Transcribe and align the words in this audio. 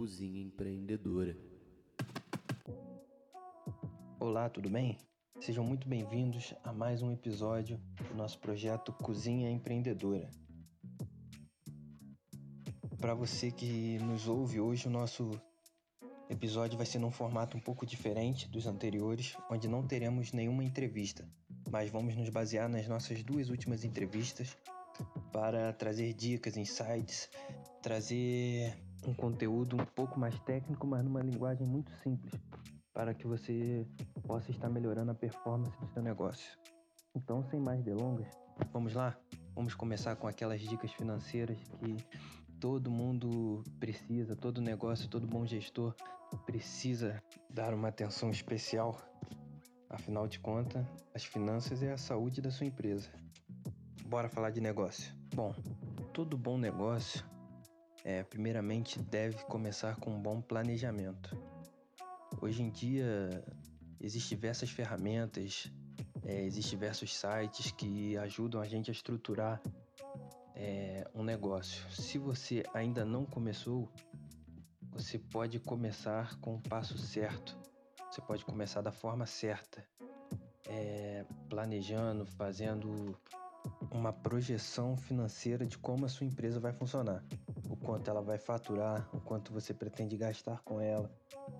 Cozinha 0.00 0.40
Empreendedora. 0.40 1.36
Olá, 4.18 4.48
tudo 4.48 4.70
bem? 4.70 4.96
Sejam 5.38 5.64
muito 5.64 5.88
bem-vindos 5.88 6.52
a 6.64 6.72
mais 6.72 7.00
um 7.02 7.12
episódio 7.12 7.80
do 8.08 8.14
nosso 8.14 8.38
projeto 8.40 8.92
Cozinha 8.92 9.50
Empreendedora. 9.50 10.28
Para 12.98 13.14
você 13.14 13.50
que 13.50 13.98
nos 14.00 14.26
ouve 14.26 14.60
hoje, 14.60 14.88
o 14.88 14.90
nosso 14.90 15.30
episódio 16.28 16.76
vai 16.76 16.84
ser 16.84 16.98
num 16.98 17.10
formato 17.10 17.56
um 17.56 17.60
pouco 17.60 17.86
diferente 17.86 18.48
dos 18.48 18.66
anteriores, 18.66 19.36
onde 19.50 19.68
não 19.68 19.86
teremos 19.86 20.32
nenhuma 20.32 20.64
entrevista, 20.64 21.26
mas 21.70 21.88
vamos 21.88 22.16
nos 22.16 22.28
basear 22.28 22.68
nas 22.68 22.86
nossas 22.86 23.22
duas 23.22 23.48
últimas 23.48 23.84
entrevistas 23.84 24.56
para 25.32 25.72
trazer 25.72 26.12
dicas, 26.12 26.56
insights, 26.56 27.30
trazer 27.82 28.76
um 29.06 29.14
conteúdo 29.14 29.76
um 29.76 29.84
pouco 29.84 30.18
mais 30.18 30.38
técnico, 30.40 30.86
mas 30.86 31.02
numa 31.02 31.22
linguagem 31.22 31.66
muito 31.66 31.90
simples, 32.02 32.34
para 32.92 33.14
que 33.14 33.26
você 33.26 33.86
possa 34.30 34.52
estar 34.52 34.68
melhorando 34.68 35.10
a 35.10 35.14
performance 35.14 35.76
do 35.80 35.88
seu 35.88 36.00
negócio. 36.00 36.56
Então, 37.16 37.42
sem 37.42 37.58
mais 37.58 37.82
delongas, 37.82 38.28
vamos 38.72 38.94
lá? 38.94 39.18
Vamos 39.56 39.74
começar 39.74 40.14
com 40.14 40.28
aquelas 40.28 40.60
dicas 40.60 40.92
financeiras 40.92 41.58
que 41.58 41.96
todo 42.60 42.92
mundo 42.92 43.64
precisa, 43.80 44.36
todo 44.36 44.60
negócio, 44.60 45.08
todo 45.08 45.26
bom 45.26 45.44
gestor 45.44 45.96
precisa 46.46 47.20
dar 47.52 47.74
uma 47.74 47.88
atenção 47.88 48.30
especial. 48.30 48.96
Afinal 49.88 50.28
de 50.28 50.38
contas, 50.38 50.86
as 51.12 51.24
finanças 51.24 51.82
é 51.82 51.90
a 51.90 51.98
saúde 51.98 52.40
da 52.40 52.52
sua 52.52 52.66
empresa. 52.66 53.10
Bora 54.06 54.28
falar 54.28 54.50
de 54.50 54.60
negócio. 54.60 55.12
Bom, 55.34 55.52
todo 56.14 56.38
bom 56.38 56.56
negócio 56.56 57.28
é, 58.04 58.22
primeiramente 58.22 59.02
deve 59.02 59.42
começar 59.46 59.96
com 59.96 60.12
um 60.12 60.22
bom 60.22 60.40
planejamento. 60.40 61.36
Hoje 62.40 62.62
em 62.62 62.70
dia 62.70 63.44
existem 64.00 64.36
diversas 64.36 64.70
ferramentas, 64.70 65.70
é, 66.24 66.42
existem 66.42 66.78
diversos 66.78 67.14
sites 67.14 67.70
que 67.72 68.16
ajudam 68.18 68.60
a 68.60 68.66
gente 68.66 68.90
a 68.90 68.92
estruturar 68.92 69.60
é, 70.54 71.06
um 71.14 71.22
negócio. 71.22 71.90
Se 71.90 72.18
você 72.18 72.62
ainda 72.74 73.04
não 73.04 73.24
começou, 73.24 73.88
você 74.90 75.18
pode 75.18 75.58
começar 75.60 76.38
com 76.40 76.56
o 76.56 76.60
passo 76.60 76.98
certo. 76.98 77.58
Você 78.10 78.20
pode 78.20 78.44
começar 78.44 78.80
da 78.80 78.90
forma 78.90 79.24
certa, 79.24 79.86
é, 80.68 81.24
planejando, 81.48 82.26
fazendo 82.26 83.16
uma 83.90 84.12
projeção 84.12 84.96
financeira 84.96 85.64
de 85.66 85.78
como 85.78 86.06
a 86.06 86.08
sua 86.08 86.26
empresa 86.26 86.58
vai 86.58 86.72
funcionar 86.72 87.24
o 87.70 87.76
quanto 87.76 88.10
ela 88.10 88.20
vai 88.20 88.36
faturar, 88.36 89.08
o 89.14 89.20
quanto 89.20 89.52
você 89.52 89.72
pretende 89.72 90.16
gastar 90.16 90.60
com 90.64 90.80
ela, 90.80 91.08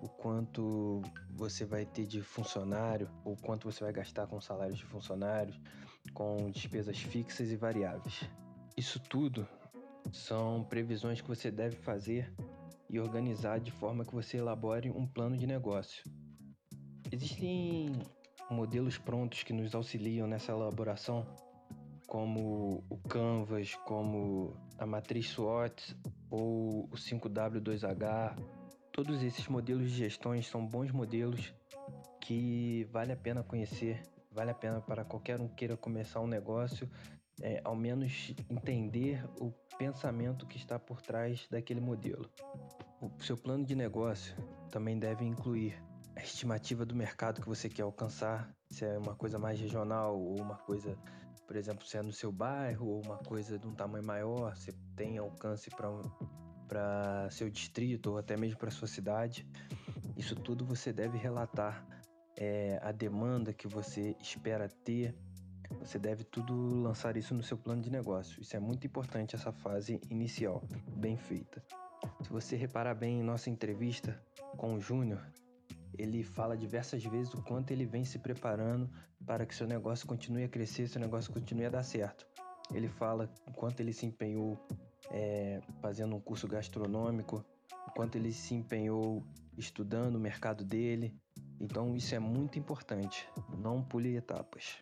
o 0.03 0.09
quanto 0.09 1.01
você 1.29 1.63
vai 1.63 1.85
ter 1.85 2.05
de 2.05 2.21
funcionário, 2.21 3.09
o 3.23 3.37
quanto 3.37 3.71
você 3.71 3.81
vai 3.81 3.93
gastar 3.93 4.27
com 4.27 4.41
salários 4.41 4.77
de 4.77 4.85
funcionários, 4.85 5.57
com 6.13 6.51
despesas 6.51 6.99
fixas 6.99 7.49
e 7.49 7.55
variáveis. 7.55 8.29
Isso 8.75 8.99
tudo 8.99 9.47
são 10.11 10.65
previsões 10.65 11.21
que 11.21 11.27
você 11.29 11.49
deve 11.49 11.77
fazer 11.77 12.33
e 12.89 12.99
organizar 12.99 13.61
de 13.61 13.71
forma 13.71 14.03
que 14.03 14.13
você 14.13 14.37
elabore 14.37 14.91
um 14.91 15.07
plano 15.07 15.37
de 15.37 15.47
negócio. 15.47 16.03
Existem 17.09 17.89
modelos 18.49 18.97
prontos 18.97 19.43
que 19.43 19.53
nos 19.53 19.73
auxiliam 19.73 20.27
nessa 20.27 20.51
elaboração 20.51 21.25
como 22.11 22.83
o 22.89 22.97
Canvas, 23.07 23.73
como 23.85 24.53
a 24.77 24.85
matriz 24.85 25.29
SWOT 25.29 25.95
ou 26.29 26.89
o 26.91 26.97
5W2H. 26.97 28.35
Todos 28.91 29.23
esses 29.23 29.47
modelos 29.47 29.89
de 29.89 29.95
gestões 29.95 30.45
são 30.45 30.67
bons 30.67 30.91
modelos 30.91 31.53
que 32.19 32.85
vale 32.91 33.13
a 33.13 33.15
pena 33.15 33.43
conhecer, 33.43 34.03
vale 34.29 34.51
a 34.51 34.53
pena 34.53 34.81
para 34.81 35.05
qualquer 35.05 35.39
um 35.39 35.47
queira 35.47 35.77
começar 35.77 36.19
um 36.19 36.27
negócio, 36.27 36.91
é, 37.41 37.61
ao 37.63 37.77
menos 37.77 38.35
entender 38.49 39.23
o 39.39 39.49
pensamento 39.77 40.45
que 40.45 40.57
está 40.57 40.77
por 40.77 41.01
trás 41.01 41.47
daquele 41.49 41.79
modelo. 41.79 42.29
O 42.99 43.23
seu 43.23 43.37
plano 43.37 43.63
de 43.63 43.73
negócio 43.73 44.35
também 44.69 44.99
deve 44.99 45.23
incluir 45.23 45.81
a 46.17 46.21
estimativa 46.21 46.85
do 46.85 46.93
mercado 46.93 47.39
que 47.39 47.47
você 47.47 47.69
quer 47.69 47.83
alcançar, 47.83 48.53
se 48.69 48.83
é 48.83 48.97
uma 48.97 49.15
coisa 49.15 49.39
mais 49.39 49.57
regional 49.61 50.19
ou 50.19 50.37
uma 50.41 50.57
coisa 50.57 50.97
por 51.51 51.57
exemplo, 51.57 51.85
se 51.85 51.97
é 51.97 52.01
no 52.01 52.13
seu 52.13 52.31
bairro 52.31 52.87
ou 52.87 53.03
uma 53.03 53.17
coisa 53.17 53.59
de 53.59 53.67
um 53.67 53.75
tamanho 53.75 54.05
maior, 54.05 54.55
você 54.55 54.71
tem 54.95 55.17
alcance 55.17 55.69
para 55.69 57.29
seu 57.29 57.49
distrito 57.49 58.11
ou 58.11 58.17
até 58.17 58.37
mesmo 58.37 58.57
para 58.57 58.71
sua 58.71 58.87
cidade. 58.87 59.45
Isso 60.15 60.33
tudo 60.33 60.63
você 60.63 60.93
deve 60.93 61.17
relatar 61.17 61.85
é, 62.37 62.79
a 62.81 62.93
demanda 62.93 63.51
que 63.51 63.67
você 63.67 64.15
espera 64.21 64.69
ter. 64.69 65.13
Você 65.81 65.99
deve 65.99 66.23
tudo 66.23 66.55
lançar 66.81 67.17
isso 67.17 67.35
no 67.35 67.43
seu 67.43 67.57
plano 67.57 67.81
de 67.81 67.91
negócio. 67.91 68.41
Isso 68.41 68.55
é 68.55 68.59
muito 68.59 68.87
importante 68.87 69.35
essa 69.35 69.51
fase 69.51 69.99
inicial, 70.09 70.63
bem 70.95 71.17
feita. 71.17 71.61
Se 72.21 72.29
você 72.29 72.55
reparar 72.55 72.95
bem 72.95 73.19
em 73.19 73.23
nossa 73.23 73.49
entrevista 73.49 74.17
com 74.55 74.75
o 74.75 74.79
Júnior, 74.79 75.21
ele 75.97 76.23
fala 76.23 76.55
diversas 76.55 77.03
vezes 77.03 77.33
o 77.33 77.43
quanto 77.43 77.71
ele 77.71 77.85
vem 77.85 78.05
se 78.05 78.19
preparando 78.19 78.89
para 79.25 79.45
que 79.45 79.55
seu 79.55 79.67
negócio 79.67 80.07
continue 80.07 80.43
a 80.43 80.49
crescer, 80.49 80.87
seu 80.87 80.99
negócio 80.99 81.31
continue 81.31 81.65
a 81.65 81.69
dar 81.69 81.83
certo. 81.83 82.27
Ele 82.73 82.87
fala 82.87 83.29
o 83.47 83.51
quanto 83.53 83.79
ele 83.81 83.93
se 83.93 84.05
empenhou 84.05 84.57
é, 85.09 85.61
fazendo 85.81 86.15
um 86.15 86.19
curso 86.19 86.47
gastronômico, 86.47 87.45
o 87.87 87.91
quanto 87.91 88.17
ele 88.17 88.31
se 88.31 88.53
empenhou 88.53 89.23
estudando 89.57 90.15
o 90.15 90.19
mercado 90.19 90.63
dele. 90.63 91.15
Então 91.59 91.95
isso 91.95 92.15
é 92.15 92.19
muito 92.19 92.57
importante. 92.57 93.27
Não 93.57 93.83
pule 93.83 94.15
etapas. 94.15 94.77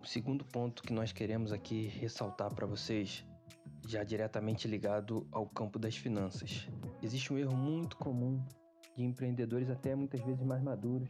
O 0.00 0.06
segundo 0.06 0.44
ponto 0.44 0.82
que 0.82 0.92
nós 0.92 1.12
queremos 1.12 1.52
aqui 1.52 1.86
ressaltar 1.86 2.52
para 2.54 2.66
vocês, 2.66 3.24
já 3.86 4.04
diretamente 4.04 4.68
ligado 4.68 5.26
ao 5.30 5.46
campo 5.46 5.78
das 5.78 5.96
finanças. 5.96 6.68
Existe 7.02 7.32
um 7.32 7.38
erro 7.38 7.56
muito 7.56 7.96
comum 7.96 8.44
de 8.96 9.04
empreendedores 9.04 9.70
até 9.70 9.94
muitas 9.94 10.20
vezes 10.20 10.42
mais 10.44 10.62
maduros, 10.62 11.08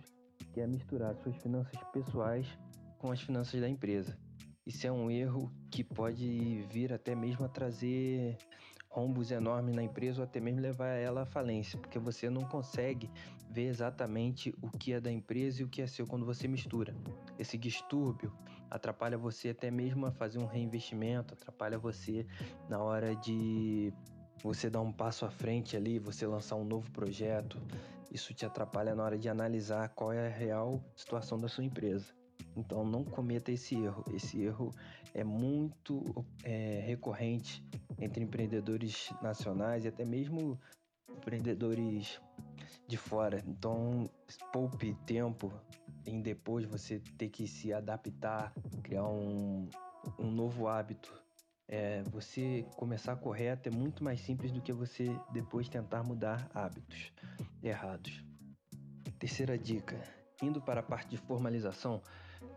que 0.52 0.60
é 0.60 0.66
misturar 0.66 1.14
suas 1.16 1.36
finanças 1.36 1.80
pessoais 1.92 2.46
com 2.98 3.10
as 3.10 3.20
finanças 3.20 3.60
da 3.60 3.68
empresa. 3.68 4.16
Isso 4.64 4.86
é 4.86 4.92
um 4.92 5.10
erro 5.10 5.52
que 5.70 5.82
pode 5.82 6.62
vir 6.70 6.92
até 6.92 7.14
mesmo 7.14 7.44
a 7.44 7.48
trazer 7.48 8.36
rombos 8.88 9.30
enormes 9.30 9.74
na 9.74 9.82
empresa 9.82 10.20
ou 10.20 10.24
até 10.24 10.38
mesmo 10.38 10.60
levar 10.60 10.88
ela 10.88 11.22
à 11.22 11.26
falência, 11.26 11.78
porque 11.78 11.98
você 11.98 12.28
não 12.28 12.44
consegue 12.44 13.10
ver 13.50 13.66
exatamente 13.66 14.54
o 14.62 14.70
que 14.70 14.92
é 14.92 15.00
da 15.00 15.10
empresa 15.10 15.62
e 15.62 15.64
o 15.64 15.68
que 15.68 15.82
é 15.82 15.86
seu 15.86 16.06
quando 16.06 16.26
você 16.26 16.46
mistura. 16.46 16.94
Esse 17.38 17.56
distúrbio 17.56 18.32
atrapalha 18.70 19.18
você 19.18 19.48
até 19.48 19.70
mesmo 19.70 20.06
a 20.06 20.12
fazer 20.12 20.38
um 20.38 20.46
reinvestimento, 20.46 21.34
atrapalha 21.34 21.78
você 21.78 22.26
na 22.68 22.78
hora 22.78 23.16
de 23.16 23.92
você 24.42 24.68
dar 24.68 24.80
um 24.80 24.92
passo 24.92 25.24
à 25.24 25.30
frente 25.30 25.76
ali, 25.76 25.98
você 25.98 26.26
lançar 26.26 26.56
um 26.56 26.64
novo 26.64 26.90
projeto, 26.90 27.58
isso 28.12 28.34
te 28.34 28.44
atrapalha 28.44 28.94
na 28.94 29.02
hora 29.02 29.18
de 29.18 29.28
analisar 29.28 29.88
qual 29.90 30.12
é 30.12 30.26
a 30.26 30.30
real 30.30 30.84
situação 30.94 31.38
da 31.38 31.48
sua 31.48 31.64
empresa. 31.64 32.12
Então 32.54 32.84
não 32.84 33.02
cometa 33.04 33.50
esse 33.50 33.74
erro. 33.74 34.04
Esse 34.12 34.42
erro 34.42 34.70
é 35.14 35.24
muito 35.24 36.04
é, 36.44 36.82
recorrente 36.84 37.64
entre 37.98 38.22
empreendedores 38.22 39.10
nacionais 39.22 39.84
e 39.84 39.88
até 39.88 40.04
mesmo 40.04 40.60
empreendedores 41.08 42.20
de 42.86 42.96
fora. 42.96 43.42
Então 43.46 44.10
poupe 44.52 44.94
tempo 45.06 45.50
em 46.04 46.20
depois 46.20 46.66
você 46.66 47.00
ter 47.16 47.30
que 47.30 47.46
se 47.46 47.72
adaptar, 47.72 48.52
criar 48.82 49.06
um, 49.06 49.68
um 50.18 50.30
novo 50.30 50.68
hábito 50.68 51.22
é, 51.68 52.02
você 52.10 52.66
começar 52.76 53.16
correto 53.16 53.68
é 53.68 53.72
muito 53.72 54.04
mais 54.04 54.20
simples 54.20 54.52
do 54.52 54.60
que 54.60 54.72
você 54.72 55.06
depois 55.32 55.70
tentar 55.70 56.02
mudar 56.02 56.50
hábitos 56.52 57.12
errados. 57.62 58.24
Terceira 59.18 59.56
dica: 59.56 60.02
indo 60.42 60.60
para 60.60 60.80
a 60.80 60.82
parte 60.82 61.10
de 61.10 61.16
formalização, 61.16 62.02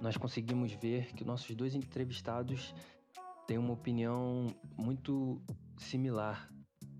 nós 0.01 0.17
conseguimos 0.17 0.71
ver 0.73 1.13
que 1.13 1.23
nossos 1.23 1.55
dois 1.55 1.75
entrevistados 1.75 2.73
têm 3.45 3.57
uma 3.57 3.73
opinião 3.73 4.47
muito 4.75 5.41
similar 5.77 6.49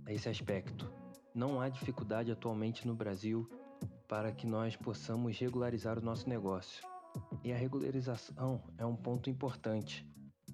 a 0.05 0.13
esse 0.13 0.29
aspecto. 0.29 0.91
Não 1.33 1.59
há 1.59 1.67
dificuldade 1.67 2.31
atualmente 2.31 2.87
no 2.87 2.95
Brasil 2.95 3.49
para 4.07 4.31
que 4.31 4.45
nós 4.45 4.75
possamos 4.75 5.37
regularizar 5.37 5.97
o 5.97 6.01
nosso 6.01 6.29
negócio. 6.29 6.87
E 7.43 7.51
a 7.51 7.57
regularização 7.57 8.61
é 8.77 8.85
um 8.85 8.95
ponto 8.95 9.29
importante. 9.29 10.07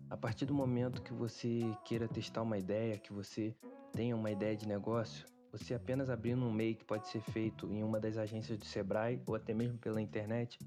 A 0.10 0.18
partir 0.18 0.46
do 0.46 0.54
momento 0.54 1.02
que 1.02 1.14
você 1.14 1.62
queira 1.86 2.08
testar 2.08 2.42
uma 2.42 2.58
ideia, 2.58 2.98
que 2.98 3.14
você 3.14 3.56
tenha 3.94 4.16
uma 4.16 4.32
ideia 4.32 4.56
de 4.56 4.68
negócio, 4.68 5.26
você 5.52 5.74
apenas 5.74 6.10
abrindo 6.10 6.46
um 6.46 6.52
MEI 6.52 6.76
que 6.76 6.86
pode 6.86 7.08
ser 7.08 7.22
feito 7.22 7.72
em 7.72 7.84
uma 7.84 8.00
das 8.00 8.18
agências 8.18 8.58
do 8.58 8.66
Sebrae 8.66 9.22
ou 9.26 9.36
até 9.36 9.54
mesmo 9.54 9.78
pela 9.78 10.02
internet, 10.02 10.58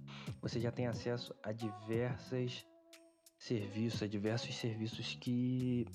você 0.42 0.60
já 0.60 0.70
tem 0.70 0.86
acesso 0.86 1.34
a 1.42 1.52
diversas 1.52 2.66
serviços, 3.38 4.02
a 4.02 4.06
diversos 4.06 4.54
serviços 4.54 5.16
que 5.20 5.86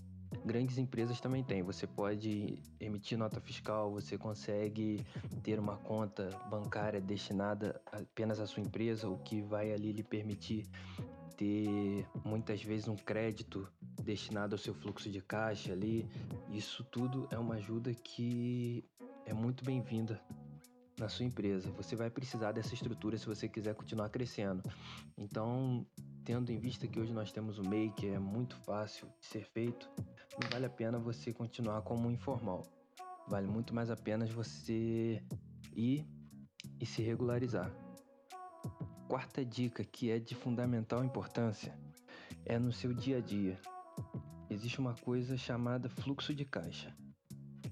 grandes 0.45 0.77
empresas 0.77 1.19
também 1.19 1.43
têm. 1.43 1.63
Você 1.63 1.87
pode 1.87 2.59
emitir 2.79 3.17
nota 3.17 3.39
fiscal, 3.39 3.91
você 3.91 4.17
consegue 4.17 5.05
ter 5.43 5.59
uma 5.59 5.77
conta 5.77 6.29
bancária 6.49 7.01
destinada 7.01 7.81
apenas 7.91 8.39
à 8.39 8.45
sua 8.45 8.61
empresa, 8.61 9.09
o 9.09 9.17
que 9.19 9.41
vai 9.41 9.71
ali 9.71 9.91
lhe 9.91 10.03
permitir 10.03 10.67
ter 11.39 12.05
muitas 12.25 12.61
vezes 12.61 12.89
um 12.89 12.97
crédito 12.97 13.65
destinado 14.03 14.55
ao 14.55 14.59
seu 14.59 14.73
fluxo 14.73 15.09
de 15.09 15.21
caixa 15.21 15.71
ali. 15.71 16.05
Isso 16.49 16.83
tudo 16.83 17.29
é 17.31 17.37
uma 17.37 17.55
ajuda 17.55 17.93
que 17.93 18.83
é 19.25 19.33
muito 19.33 19.63
bem-vinda 19.63 20.21
na 20.99 21.07
sua 21.07 21.23
empresa. 21.23 21.71
Você 21.77 21.95
vai 21.95 22.09
precisar 22.09 22.51
dessa 22.51 22.73
estrutura 22.73 23.17
se 23.17 23.25
você 23.25 23.47
quiser 23.47 23.73
continuar 23.73 24.09
crescendo. 24.09 24.61
Então, 25.17 25.87
tendo 26.25 26.51
em 26.51 26.59
vista 26.59 26.85
que 26.85 26.99
hoje 26.99 27.13
nós 27.13 27.31
temos 27.31 27.57
o 27.57 27.63
MEI, 27.63 27.89
que 27.91 28.07
é 28.07 28.19
muito 28.19 28.57
fácil 28.57 29.07
de 29.21 29.25
ser 29.25 29.45
feito, 29.45 29.89
não 30.41 30.49
vale 30.51 30.65
a 30.65 30.69
pena 30.69 30.99
você 30.99 31.31
continuar 31.31 31.83
como 31.83 32.11
informal. 32.11 32.63
Vale 33.29 33.47
muito 33.47 33.73
mais 33.73 33.89
a 33.89 33.95
pena 33.95 34.25
você 34.25 35.23
ir 35.73 36.05
e 36.81 36.85
se 36.85 37.01
regularizar. 37.01 37.73
Quarta 39.09 39.43
dica 39.43 39.83
que 39.83 40.11
é 40.11 40.19
de 40.19 40.35
fundamental 40.35 41.03
importância 41.03 41.73
é 42.45 42.59
no 42.59 42.71
seu 42.71 42.93
dia 42.93 43.17
a 43.17 43.19
dia. 43.19 43.59
Existe 44.47 44.79
uma 44.79 44.93
coisa 44.93 45.35
chamada 45.35 45.89
fluxo 45.89 46.31
de 46.31 46.45
caixa. 46.45 46.95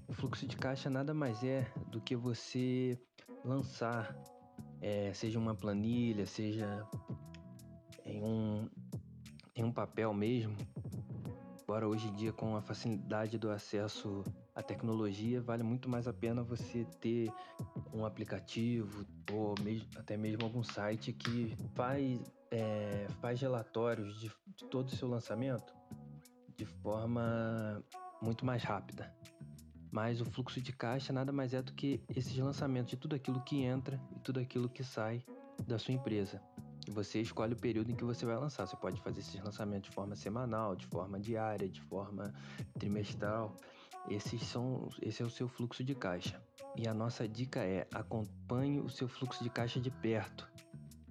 O 0.08 0.12
fluxo 0.12 0.48
de 0.48 0.56
caixa 0.56 0.90
nada 0.90 1.14
mais 1.14 1.44
é 1.44 1.64
do 1.92 2.00
que 2.00 2.16
você 2.16 2.98
lançar, 3.44 4.16
é, 4.80 5.12
seja 5.14 5.38
uma 5.38 5.54
planilha, 5.54 6.26
seja 6.26 6.84
em 8.04 8.20
um, 8.20 8.68
em 9.54 9.62
um 9.62 9.70
papel 9.70 10.12
mesmo, 10.12 10.56
Agora, 11.68 11.86
hoje 11.86 12.08
em 12.08 12.14
dia, 12.14 12.32
com 12.32 12.56
a 12.56 12.62
facilidade 12.62 13.36
do 13.36 13.50
acesso 13.50 14.24
à 14.54 14.62
tecnologia, 14.62 15.38
vale 15.42 15.62
muito 15.62 15.86
mais 15.86 16.08
a 16.08 16.14
pena 16.14 16.42
você 16.42 16.86
ter 16.98 17.30
um 17.92 18.04
aplicativo 18.04 19.06
ou 19.32 19.54
mesmo, 19.62 19.88
até 19.96 20.16
mesmo 20.16 20.44
algum 20.44 20.62
site 20.62 21.12
que 21.12 21.56
faz, 21.74 22.20
é, 22.50 23.06
faz 23.20 23.40
relatórios 23.40 24.20
de, 24.20 24.30
de 24.56 24.64
todo 24.66 24.88
o 24.88 24.96
seu 24.96 25.08
lançamento 25.08 25.72
de 26.56 26.66
forma 26.66 27.82
muito 28.20 28.44
mais 28.44 28.62
rápida. 28.62 29.14
Mas 29.90 30.20
o 30.20 30.24
fluxo 30.24 30.60
de 30.60 30.72
caixa 30.72 31.12
nada 31.12 31.32
mais 31.32 31.54
é 31.54 31.62
do 31.62 31.72
que 31.72 32.02
esses 32.14 32.36
lançamentos 32.36 32.90
de 32.90 32.96
tudo 32.96 33.14
aquilo 33.14 33.40
que 33.40 33.62
entra 33.62 33.98
e 34.14 34.18
tudo 34.18 34.40
aquilo 34.40 34.68
que 34.68 34.84
sai 34.84 35.24
da 35.66 35.78
sua 35.78 35.94
empresa. 35.94 36.42
E 36.86 36.90
você 36.90 37.20
escolhe 37.20 37.54
o 37.54 37.56
período 37.56 37.90
em 37.90 37.94
que 37.94 38.04
você 38.04 38.26
vai 38.26 38.36
lançar. 38.36 38.66
Você 38.66 38.76
pode 38.76 39.00
fazer 39.00 39.20
esses 39.20 39.42
lançamentos 39.42 39.88
de 39.88 39.94
forma 39.94 40.16
semanal, 40.16 40.74
de 40.74 40.86
forma 40.86 41.18
diária, 41.18 41.68
de 41.68 41.80
forma 41.82 42.34
trimestral. 42.78 43.56
Esses 44.08 44.42
são, 44.42 44.88
esse 45.00 45.22
é 45.22 45.24
o 45.24 45.30
seu 45.30 45.48
fluxo 45.48 45.84
de 45.84 45.94
caixa. 45.94 46.42
E 46.76 46.86
a 46.86 46.94
nossa 46.94 47.28
dica 47.28 47.60
é: 47.60 47.86
acompanhe 47.92 48.80
o 48.80 48.88
seu 48.88 49.08
fluxo 49.08 49.42
de 49.42 49.50
caixa 49.50 49.80
de 49.80 49.90
perto. 49.90 50.48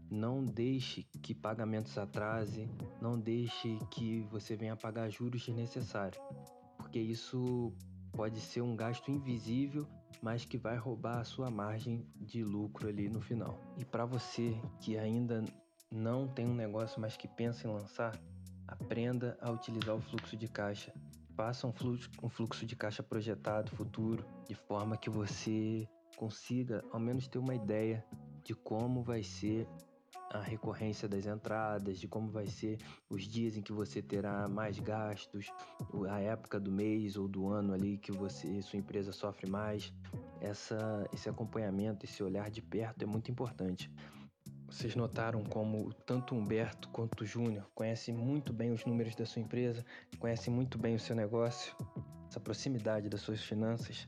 Não 0.10 0.44
deixe 0.44 1.04
que 1.22 1.34
pagamentos 1.36 1.98
atrasem, 1.98 2.70
não 3.02 3.20
deixe 3.20 3.78
que 3.92 4.22
você 4.32 4.56
venha 4.56 4.76
pagar 4.76 5.10
juros 5.10 5.46
desnecessários, 5.46 6.22
porque 6.78 6.98
isso 6.98 7.74
pode 8.14 8.40
ser 8.40 8.62
um 8.62 8.74
gasto 8.74 9.12
invisível, 9.12 9.86
mas 10.22 10.46
que 10.46 10.58
vai 10.58 10.78
roubar 10.78 11.20
a 11.20 11.24
sua 11.26 11.52
margem 11.52 12.08
de 12.16 12.42
lucro 12.44 12.88
ali 12.88 13.10
no 13.10 13.20
final. 13.20 13.60
E 13.78 13.84
para 13.84 14.06
você 14.06 14.56
que 14.80 14.98
ainda 14.98 15.44
não 15.92 16.28
tem 16.28 16.48
um 16.48 16.56
negócio, 16.56 17.00
mas 17.00 17.18
que 17.18 17.28
pensa 17.28 17.68
em 17.68 17.72
lançar, 17.72 18.18
aprenda 18.68 19.38
a 19.42 19.52
utilizar 19.52 19.96
o 19.96 20.02
fluxo 20.02 20.36
de 20.36 20.48
caixa. 20.48 20.94
Faça 21.38 21.68
um 21.68 21.72
fluxo, 21.72 22.10
um 22.24 22.30
fluxo 22.30 22.66
de 22.66 22.76
caixa 22.76 23.04
projetado 23.04 23.70
futuro, 23.70 24.26
de 24.48 24.56
forma 24.56 24.98
que 24.98 25.08
você 25.08 25.88
consiga 26.16 26.84
ao 26.92 27.00
menos 27.00 27.28
ter 27.28 27.38
uma 27.38 27.54
ideia 27.54 28.04
de 28.44 28.56
como 28.56 29.04
vai 29.04 29.22
ser 29.22 29.68
a 30.32 30.40
recorrência 30.40 31.08
das 31.08 31.28
entradas, 31.28 32.00
de 32.00 32.08
como 32.08 32.32
vai 32.32 32.48
ser 32.48 32.80
os 33.08 33.28
dias 33.28 33.56
em 33.56 33.62
que 33.62 33.72
você 33.72 34.02
terá 34.02 34.48
mais 34.48 34.80
gastos, 34.80 35.54
a 36.10 36.20
época 36.20 36.60
do 36.60 36.72
mês 36.72 37.16
ou 37.16 37.28
do 37.28 37.48
ano 37.48 37.72
ali 37.72 38.00
que 38.00 38.12
você 38.12 38.60
sua 38.64 38.80
empresa 38.80 39.12
sofre 39.12 39.48
mais. 39.48 39.94
Essa, 40.42 41.08
esse 41.14 41.30
acompanhamento, 41.30 42.04
esse 42.04 42.24
olhar 42.24 42.50
de 42.50 42.64
perto 42.64 43.04
é 43.04 43.06
muito 43.06 43.30
importante. 43.30 43.92
Vocês 44.70 44.96
notaram 44.96 45.44
como 45.46 45.94
tanto 45.94 46.36
Humberto 46.36 46.90
quanto 46.90 47.26
Júnior 47.26 47.70
conhecem 47.74 48.14
muito 48.14 48.52
bem 48.52 48.72
os 48.72 48.86
números 48.86 49.16
da 49.16 49.26
sua 49.26 49.42
empresa, 49.42 49.84
conhecem 50.20 50.54
muito 50.54 50.78
bem 50.78 50.96
o 50.96 51.00
seu 51.00 51.16
negócio. 51.16 51.74
Essa 52.30 52.40
proximidade 52.40 53.08
das 53.08 53.22
suas 53.22 53.42
finanças, 53.42 54.08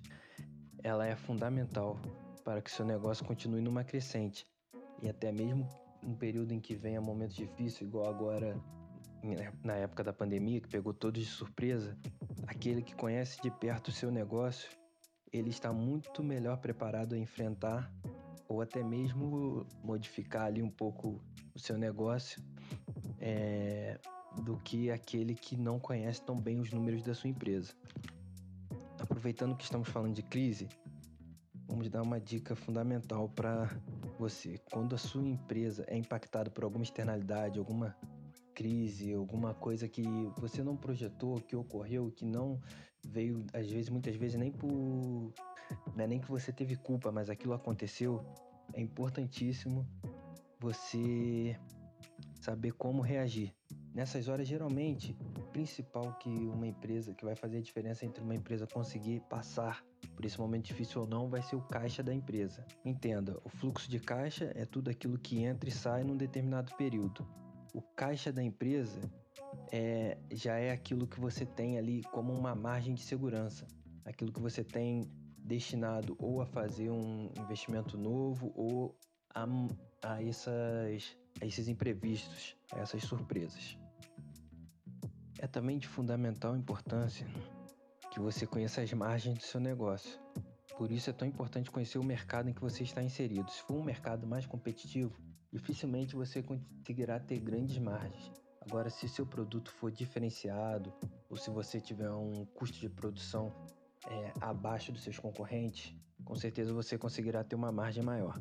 ela 0.83 1.07
é 1.07 1.15
fundamental 1.15 1.97
para 2.43 2.61
que 2.61 2.69
seu 2.69 2.85
negócio 2.85 3.25
continue 3.25 3.61
numa 3.61 3.83
crescente 3.85 4.45
e 5.01 5.07
até 5.07 5.31
mesmo 5.31 5.67
um 6.03 6.13
período 6.13 6.53
em 6.53 6.59
que 6.59 6.75
venha 6.75 6.99
momentos 6.99 7.35
difíceis, 7.35 7.81
igual 7.81 8.09
agora 8.09 8.59
na 9.63 9.75
época 9.75 10.03
da 10.03 10.13
pandemia, 10.13 10.61
que 10.61 10.67
pegou 10.67 10.93
todos 10.93 11.21
de 11.21 11.29
surpresa, 11.29 11.97
aquele 12.47 12.81
que 12.81 12.95
conhece 12.95 13.41
de 13.41 13.49
perto 13.49 13.89
o 13.89 13.91
seu 13.91 14.11
negócio, 14.11 14.69
ele 15.31 15.49
está 15.49 15.71
muito 15.71 16.23
melhor 16.23 16.57
preparado 16.57 17.15
a 17.15 17.17
enfrentar 17.17 17.91
ou 18.49 18.61
até 18.61 18.83
mesmo 18.83 19.65
modificar 19.83 20.47
ali 20.47 20.61
um 20.61 20.69
pouco 20.69 21.21
o 21.53 21.59
seu 21.59 21.77
negócio 21.77 22.43
é, 23.19 23.99
do 24.43 24.57
que 24.57 24.89
aquele 24.89 25.35
que 25.35 25.55
não 25.55 25.79
conhece 25.79 26.21
tão 26.23 26.35
bem 26.35 26.59
os 26.59 26.71
números 26.71 27.03
da 27.03 27.13
sua 27.13 27.29
empresa. 27.29 27.73
Aproveitando 28.99 29.55
que 29.55 29.63
estamos 29.63 29.87
falando 29.87 30.15
de 30.15 30.23
crise, 30.23 30.67
vamos 31.67 31.89
dar 31.89 32.01
uma 32.01 32.19
dica 32.19 32.55
fundamental 32.55 33.29
para 33.29 33.69
você. 34.17 34.57
Quando 34.71 34.95
a 34.95 34.97
sua 34.97 35.23
empresa 35.23 35.85
é 35.87 35.95
impactada 35.95 36.49
por 36.49 36.63
alguma 36.63 36.83
externalidade, 36.83 37.59
alguma 37.59 37.95
crise, 38.59 39.13
alguma 39.13 39.53
coisa 39.53 39.87
que 39.87 40.03
você 40.37 40.61
não 40.61 40.75
projetou, 40.75 41.39
que 41.39 41.55
ocorreu, 41.55 42.11
que 42.11 42.25
não 42.25 42.59
veio, 43.07 43.45
às 43.53 43.71
vezes, 43.71 43.87
muitas 43.87 44.17
vezes 44.17 44.37
nem 44.37 44.51
por 44.51 44.69
não 45.95 46.03
é 46.03 46.07
nem 46.07 46.19
que 46.19 46.29
você 46.29 46.51
teve 46.51 46.75
culpa, 46.75 47.09
mas 47.09 47.29
aquilo 47.29 47.53
aconteceu, 47.53 48.21
é 48.73 48.81
importantíssimo 48.81 49.87
você 50.59 51.57
saber 52.41 52.73
como 52.73 53.01
reagir. 53.01 53.53
Nessas 53.93 54.27
horas, 54.27 54.45
geralmente, 54.45 55.15
o 55.37 55.41
principal 55.53 56.13
que 56.15 56.29
uma 56.29 56.67
empresa, 56.67 57.13
que 57.13 57.23
vai 57.23 57.35
fazer 57.35 57.59
a 57.59 57.61
diferença 57.61 58.05
entre 58.05 58.21
uma 58.21 58.35
empresa 58.35 58.67
conseguir 58.67 59.21
passar 59.29 59.85
por 60.17 60.25
esse 60.25 60.37
momento 60.37 60.65
difícil 60.65 61.01
ou 61.01 61.07
não, 61.07 61.29
vai 61.29 61.41
ser 61.41 61.55
o 61.55 61.61
caixa 61.61 62.03
da 62.03 62.13
empresa. 62.13 62.65
Entenda, 62.83 63.39
o 63.45 63.49
fluxo 63.49 63.89
de 63.89 63.99
caixa 64.01 64.51
é 64.53 64.65
tudo 64.65 64.89
aquilo 64.89 65.17
que 65.17 65.43
entra 65.43 65.69
e 65.69 65.71
sai 65.71 66.03
num 66.03 66.17
determinado 66.17 66.75
período. 66.75 67.25
O 67.79 67.81
caixa 67.95 68.29
da 68.29 68.43
empresa 68.43 68.99
é, 69.71 70.17
já 70.33 70.57
é 70.57 70.69
aquilo 70.69 71.07
que 71.07 71.17
você 71.17 71.45
tem 71.45 71.77
ali 71.77 72.03
como 72.11 72.33
uma 72.33 72.53
margem 72.53 72.93
de 72.93 73.01
segurança, 73.01 73.65
aquilo 74.03 74.33
que 74.33 74.41
você 74.41 74.65
tem 74.65 75.09
destinado 75.37 76.13
ou 76.19 76.41
a 76.41 76.45
fazer 76.45 76.89
um 76.89 77.31
investimento 77.37 77.97
novo 77.97 78.51
ou 78.53 78.99
a, 79.33 79.45
a, 80.03 80.21
essas, 80.21 81.17
a 81.41 81.45
esses 81.45 81.69
imprevistos, 81.69 82.57
a 82.73 82.79
essas 82.79 83.01
surpresas. 83.03 83.77
É 85.37 85.47
também 85.47 85.77
de 85.77 85.87
fundamental 85.87 86.57
importância 86.57 87.25
que 88.11 88.19
você 88.19 88.45
conheça 88.45 88.81
as 88.81 88.91
margens 88.91 89.37
do 89.37 89.43
seu 89.45 89.61
negócio. 89.61 90.19
Por 90.77 90.91
isso 90.91 91.09
é 91.09 91.13
tão 91.13 91.25
importante 91.25 91.71
conhecer 91.71 91.97
o 91.97 92.03
mercado 92.03 92.49
em 92.49 92.53
que 92.53 92.59
você 92.59 92.83
está 92.83 93.01
inserido. 93.01 93.49
Se 93.49 93.61
for 93.61 93.77
um 93.77 93.83
mercado 93.85 94.27
mais 94.27 94.45
competitivo, 94.45 95.28
dificilmente 95.51 96.15
você 96.15 96.43
conseguirá 96.43 97.19
ter 97.19 97.39
grandes 97.39 97.77
margens. 97.77 98.31
Agora, 98.61 98.89
se 98.89 99.07
seu 99.07 99.25
produto 99.25 99.71
for 99.71 99.91
diferenciado 99.91 100.93
ou 101.29 101.37
se 101.37 101.49
você 101.49 101.79
tiver 101.79 102.11
um 102.11 102.45
custo 102.53 102.79
de 102.79 102.89
produção 102.89 103.51
é, 104.07 104.33
abaixo 104.41 104.91
dos 104.91 105.01
seus 105.01 105.17
concorrentes, 105.17 105.95
com 106.23 106.35
certeza 106.35 106.73
você 106.73 106.97
conseguirá 106.97 107.43
ter 107.43 107.55
uma 107.55 107.71
margem 107.71 108.03
maior. 108.03 108.37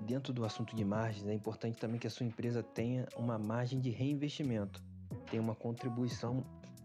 Dentro 0.00 0.32
do 0.32 0.44
assunto 0.44 0.74
de 0.74 0.84
margens, 0.84 1.26
é 1.26 1.34
importante 1.34 1.78
também 1.78 2.00
que 2.00 2.06
a 2.06 2.10
sua 2.10 2.26
empresa 2.26 2.62
tenha 2.62 3.06
uma 3.16 3.38
margem 3.38 3.78
de 3.78 3.90
reinvestimento, 3.90 4.82
tenha 5.30 5.42
uma 5.42 5.54
contribuição 5.54 6.44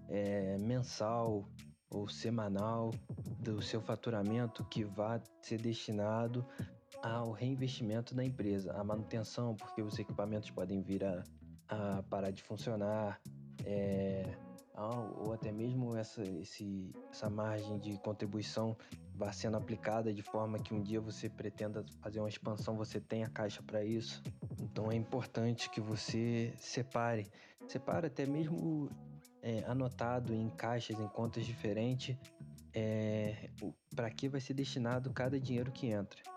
é, 0.09 0.57
mensal 0.61 1.47
ou 1.89 2.07
semanal 2.07 2.91
do 3.39 3.61
seu 3.61 3.81
faturamento 3.81 4.63
que 4.65 4.83
vá 4.83 5.21
ser 5.41 5.59
destinado 5.59 6.45
ao 7.03 7.31
reinvestimento 7.31 8.15
da 8.15 8.23
empresa, 8.23 8.71
à 8.73 8.83
manutenção, 8.83 9.55
porque 9.55 9.81
os 9.81 9.99
equipamentos 9.99 10.49
podem 10.49 10.81
vir 10.81 11.03
a, 11.03 11.21
a 11.67 12.01
parar 12.03 12.31
de 12.31 12.41
funcionar, 12.41 13.19
é, 13.65 14.33
ou 15.19 15.33
até 15.33 15.51
mesmo 15.51 15.95
essa, 15.95 16.23
esse, 16.23 16.91
essa 17.11 17.29
margem 17.29 17.77
de 17.77 17.97
contribuição 17.99 18.75
vá 19.13 19.31
sendo 19.31 19.57
aplicada 19.57 20.13
de 20.13 20.23
forma 20.23 20.57
que 20.57 20.73
um 20.73 20.81
dia 20.81 20.99
você 20.99 21.29
pretenda 21.29 21.85
fazer 22.01 22.19
uma 22.19 22.29
expansão, 22.29 22.75
você 22.75 22.99
tenha 22.99 23.29
caixa 23.29 23.61
para 23.61 23.83
isso. 23.83 24.23
Então 24.59 24.91
é 24.91 24.95
importante 24.95 25.69
que 25.69 25.81
você 25.81 26.53
separe, 26.57 27.27
separe 27.67 28.07
até 28.07 28.25
mesmo 28.25 28.89
é, 29.41 29.63
anotado 29.67 30.33
em 30.33 30.49
caixas, 30.49 30.97
em 30.97 31.07
contas 31.09 31.45
diferentes, 31.45 32.17
é, 32.73 33.49
para 33.93 34.09
que 34.09 34.27
vai 34.27 34.41
ser 34.41 34.53
destinado 34.53 35.11
cada 35.11 35.39
dinheiro 35.39 35.71
que 35.71 35.87
entra. 35.87 36.32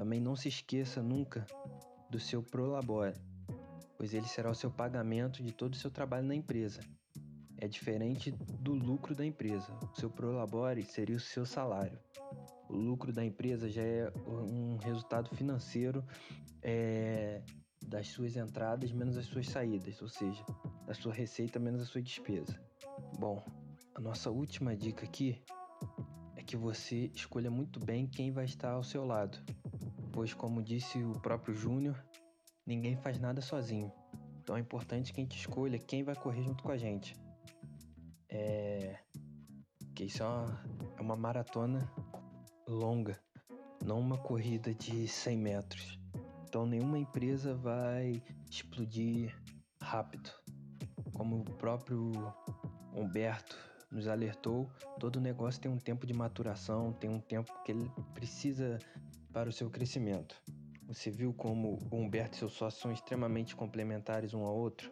Também 0.00 0.18
não 0.18 0.34
se 0.34 0.48
esqueça 0.48 1.02
nunca 1.02 1.44
do 2.08 2.18
seu 2.18 2.42
Prolabore, 2.42 3.12
pois 3.98 4.14
ele 4.14 4.26
será 4.26 4.50
o 4.50 4.54
seu 4.54 4.70
pagamento 4.70 5.42
de 5.42 5.52
todo 5.52 5.74
o 5.74 5.76
seu 5.76 5.90
trabalho 5.90 6.26
na 6.26 6.34
empresa. 6.34 6.80
É 7.58 7.68
diferente 7.68 8.30
do 8.30 8.72
lucro 8.72 9.14
da 9.14 9.26
empresa. 9.26 9.70
O 9.92 10.00
seu 10.00 10.08
Prolabore 10.08 10.82
seria 10.86 11.16
o 11.16 11.20
seu 11.20 11.44
salário. 11.44 11.98
O 12.66 12.76
lucro 12.76 13.12
da 13.12 13.22
empresa 13.22 13.68
já 13.68 13.82
é 13.82 14.10
um 14.26 14.78
resultado 14.78 15.36
financeiro 15.36 16.02
é, 16.62 17.42
das 17.86 18.08
suas 18.08 18.38
entradas 18.38 18.90
menos 18.92 19.18
as 19.18 19.26
suas 19.26 19.48
saídas, 19.48 20.00
ou 20.00 20.08
seja, 20.08 20.42
da 20.86 20.94
sua 20.94 21.12
receita 21.12 21.58
menos 21.58 21.82
a 21.82 21.84
sua 21.84 22.00
despesa. 22.00 22.58
Bom, 23.18 23.44
a 23.94 24.00
nossa 24.00 24.30
última 24.30 24.74
dica 24.74 25.04
aqui 25.04 25.38
é 26.36 26.42
que 26.42 26.56
você 26.56 27.10
escolha 27.14 27.50
muito 27.50 27.78
bem 27.78 28.06
quem 28.06 28.32
vai 28.32 28.46
estar 28.46 28.70
ao 28.70 28.82
seu 28.82 29.04
lado, 29.04 29.38
pois, 30.12 30.34
como 30.34 30.62
disse 30.62 31.02
o 31.02 31.12
próprio 31.20 31.54
Júnior, 31.54 32.02
ninguém 32.66 32.96
faz 32.96 33.18
nada 33.18 33.40
sozinho. 33.40 33.92
Então 34.42 34.56
é 34.56 34.60
importante 34.60 35.12
que 35.12 35.20
a 35.20 35.24
gente 35.24 35.38
escolha 35.38 35.78
quem 35.78 36.02
vai 36.02 36.14
correr 36.14 36.42
junto 36.42 36.62
com 36.62 36.70
a 36.70 36.76
gente. 36.76 37.14
É. 38.28 38.98
Que 39.94 40.04
isso 40.04 40.22
é 40.22 40.26
uma, 40.26 40.64
é 40.98 41.00
uma 41.00 41.16
maratona 41.16 41.92
longa, 42.66 43.20
não 43.84 44.00
uma 44.00 44.16
corrida 44.16 44.74
de 44.74 45.06
100 45.06 45.36
metros. 45.36 45.98
Então 46.48 46.66
nenhuma 46.66 46.98
empresa 46.98 47.54
vai 47.54 48.22
explodir 48.50 49.36
rápido. 49.80 50.30
Como 51.12 51.40
o 51.40 51.44
próprio 51.44 52.10
Humberto 52.94 53.56
nos 53.90 54.08
alertou, 54.08 54.70
todo 54.98 55.20
negócio 55.20 55.60
tem 55.60 55.70
um 55.70 55.78
tempo 55.78 56.06
de 56.06 56.12
maturação, 56.12 56.92
tem 56.92 57.10
um 57.10 57.20
tempo 57.20 57.52
que 57.64 57.72
ele 57.72 57.90
precisa 58.14 58.78
para 59.32 59.48
o 59.48 59.52
seu 59.52 59.70
crescimento. 59.70 60.34
Você 60.86 61.10
viu 61.10 61.32
como 61.32 61.78
o 61.90 61.96
Humberto 61.96 62.34
e 62.34 62.38
seu 62.38 62.48
sócio 62.48 62.80
são 62.80 62.92
extremamente 62.92 63.54
complementares 63.54 64.34
um 64.34 64.44
ao 64.44 64.56
outro? 64.56 64.90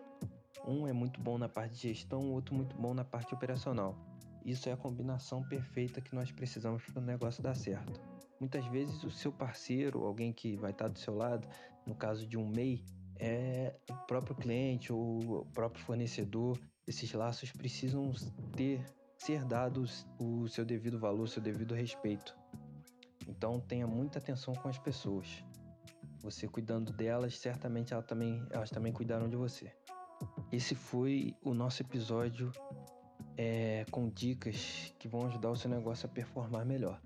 Um 0.66 0.86
é 0.86 0.92
muito 0.92 1.20
bom 1.20 1.38
na 1.38 1.48
parte 1.48 1.74
de 1.74 1.88
gestão, 1.88 2.20
o 2.20 2.32
outro 2.32 2.54
muito 2.54 2.76
bom 2.76 2.94
na 2.94 3.04
parte 3.04 3.34
operacional. 3.34 3.96
Isso 4.44 4.68
é 4.68 4.72
a 4.72 4.76
combinação 4.76 5.42
perfeita 5.42 6.00
que 6.00 6.14
nós 6.14 6.30
precisamos 6.30 6.84
para 6.84 7.02
o 7.02 7.04
negócio 7.04 7.42
dar 7.42 7.54
certo. 7.54 8.00
Muitas 8.38 8.64
vezes 8.66 9.02
o 9.02 9.10
seu 9.10 9.32
parceiro, 9.32 10.04
alguém 10.04 10.32
que 10.32 10.56
vai 10.56 10.70
estar 10.70 10.88
do 10.88 10.98
seu 10.98 11.14
lado, 11.16 11.48
no 11.84 11.94
caso 11.94 12.26
de 12.26 12.36
um 12.36 12.48
MEI, 12.48 12.84
é 13.18 13.74
o 13.90 13.94
próprio 14.06 14.36
cliente 14.36 14.92
ou 14.92 15.40
o 15.40 15.46
próprio 15.46 15.84
fornecedor. 15.84 16.58
Esses 16.86 17.12
laços 17.12 17.50
precisam 17.50 18.12
ter 18.56 18.84
ser 19.18 19.44
dados 19.44 20.06
o 20.18 20.46
seu 20.46 20.64
devido 20.64 20.98
valor, 20.98 21.24
o 21.24 21.28
seu 21.28 21.42
devido 21.42 21.74
respeito. 21.74 22.37
Então 23.28 23.60
tenha 23.60 23.86
muita 23.86 24.18
atenção 24.18 24.54
com 24.54 24.68
as 24.68 24.78
pessoas. 24.78 25.44
Você 26.20 26.48
cuidando 26.48 26.92
delas, 26.92 27.38
certamente 27.38 27.92
elas 27.92 28.06
também, 28.06 28.44
elas 28.50 28.70
também 28.70 28.92
cuidarão 28.92 29.28
de 29.28 29.36
você. 29.36 29.72
Esse 30.50 30.74
foi 30.74 31.36
o 31.44 31.54
nosso 31.54 31.82
episódio 31.82 32.50
é, 33.36 33.84
com 33.90 34.08
dicas 34.08 34.92
que 34.98 35.06
vão 35.06 35.26
ajudar 35.26 35.50
o 35.50 35.56
seu 35.56 35.70
negócio 35.70 36.06
a 36.06 36.08
performar 36.08 36.66
melhor. 36.66 37.00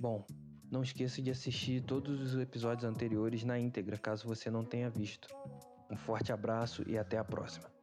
Bom, 0.00 0.26
não 0.70 0.82
esqueça 0.82 1.22
de 1.22 1.30
assistir 1.30 1.82
todos 1.82 2.20
os 2.20 2.40
episódios 2.40 2.84
anteriores 2.84 3.44
na 3.44 3.58
íntegra, 3.58 3.96
caso 3.96 4.26
você 4.26 4.50
não 4.50 4.64
tenha 4.64 4.90
visto. 4.90 5.28
Um 5.88 5.96
forte 5.96 6.32
abraço 6.32 6.82
e 6.88 6.98
até 6.98 7.18
a 7.18 7.24
próxima. 7.24 7.75